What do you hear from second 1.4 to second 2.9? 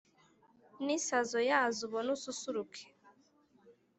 yazo ubone ususuruke